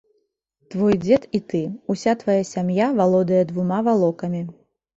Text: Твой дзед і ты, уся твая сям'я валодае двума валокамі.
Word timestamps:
Твой 0.75 0.93
дзед 1.03 1.27
і 1.41 1.41
ты, 1.53 1.61
уся 1.95 2.17
твая 2.23 2.39
сям'я 2.55 2.89
валодае 2.99 3.43
двума 3.53 3.79
валокамі. 3.93 4.45